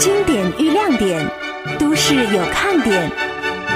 [0.00, 1.22] 经典遇亮点，
[1.78, 3.10] 都市有看点。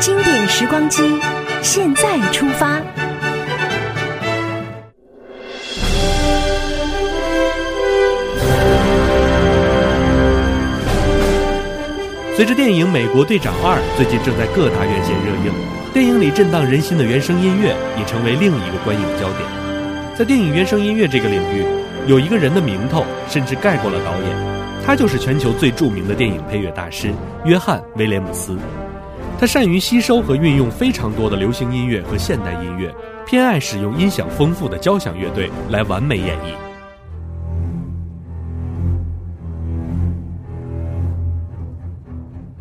[0.00, 1.20] 经典时光机，
[1.60, 2.80] 现在出发。
[12.34, 15.52] 随着电影《美国队长二》最近正在各大院线热映，
[15.92, 19.46] 电影里震荡人心的原声音乐已成为另一个观影焦点。
[20.16, 21.66] 在电影原声音乐这个领域，
[22.06, 24.53] 有一个人的名头甚至盖过了导演，
[24.86, 27.10] 他就是全球最著名的电影配乐大师
[27.46, 28.54] 约翰·威廉姆斯。
[29.40, 32.94] 他善于吸收和运用非常多的流行音乐和现代音乐，
[33.26, 36.54] 偏爱使用音响丰富的交响乐队来完美演绎。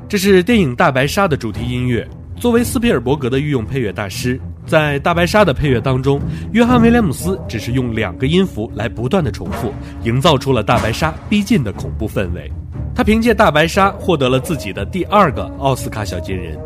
[0.08, 2.08] 这是电影《大白鲨》的主题音乐。
[2.38, 12.52] 作为斯皮尔伯格的御用配乐大师，在《大白鲨》的配乐当中，约翰·威廉姆斯只是用两个音符来不断的重复，营造出了大白鲨逼近的恐怖氛围。
[12.96, 16.58] 他凭借《大白鲨》获得了自己的第二个奥斯卡小金人。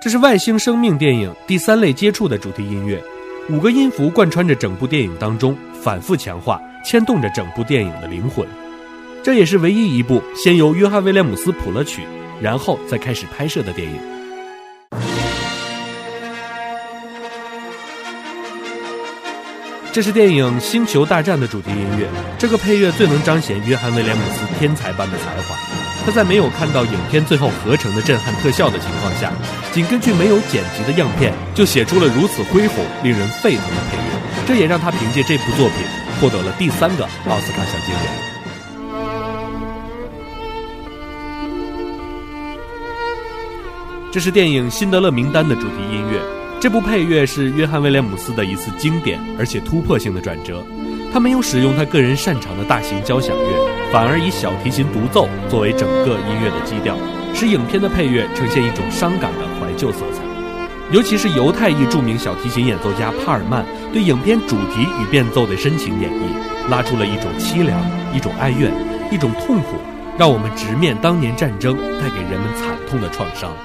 [0.00, 3.02] 这是《外星生命》电影第三类接触的主题音乐。
[3.50, 8.46] 五个音符贯穿着整部电影当中，反复强化，牵动着整部电影的灵魂。
[9.22, 12.02] 这也是唯一一部先由约翰·威廉姆斯谱了曲，
[12.40, 13.96] 然后再开始拍摄的电影。
[19.92, 22.08] 这是电影《星球大战》的主题音乐。
[22.36, 25.56] 这个配乐最能彰显约翰·威廉姆斯天才般的才华。
[26.04, 29.30] 他在没有看到影片最后合成的震撼特效的情况下，
[29.70, 34.46] 仅根据没有剪辑的样片，就写出了如此恢宏、令人沸腾的配乐。
[34.48, 35.76] 这也让他凭借这部作品
[36.20, 38.31] 获得了第三个奥斯卡小金人。
[44.12, 46.20] 这是电影《辛德勒名单》的主题音乐。
[46.60, 50.62] 这部配乐是约翰·威廉姆斯的一次经典而且突破性的转折。
[51.10, 56.94] 他没有使用他个人擅长的大型交响乐，反而以小提琴独奏作为整个音乐的基调，
[57.32, 60.22] 使影片的配乐呈现一种伤感的怀旧色彩。
[60.92, 63.64] 尤其是犹太裔著名小提琴演奏家帕尔曼
[63.94, 67.80] 对影片主题与变奏的深情演绎，拉出了一种凄凉、
[68.14, 68.70] 一种哀怨、
[69.10, 69.78] 一种痛苦，
[70.18, 73.56] 让我们直面当年战争带给人们惨痛的创伤。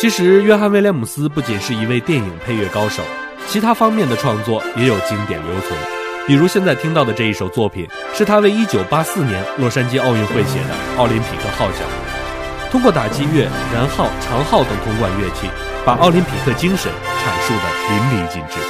[0.00, 3.02] 其实，约翰·威廉姆斯不仅是一位电影配乐高手，
[3.48, 5.76] 其他方面的创作也有经典留存。
[6.24, 11.78] 比如现在听到的这一首作品，是他为1984年洛杉矶奥运会写的《奥林匹克号角》。
[12.70, 15.48] 通过打击乐、燃号、长号等铜管乐器，
[15.84, 18.60] 把奥林匹克精神阐述的淋漓尽致。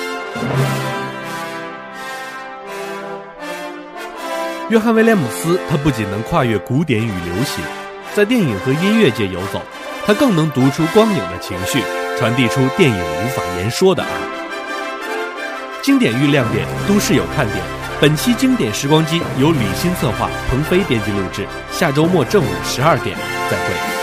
[4.71, 7.63] 约翰·威廉姆斯，他不仅能跨越古典与流行，
[8.15, 9.61] 在电影和音乐界游走。
[10.09, 11.83] 他更能读出光影的情绪，
[12.19, 14.09] 传递出电影无法言说的爱。
[15.83, 17.59] 经典遇亮点，都市有看点。
[18.01, 21.47] 本期经典时光机由李欣策划，鹏飞编辑录制。
[21.71, 23.15] 下周末正午十二点，
[23.51, 23.98] 再会。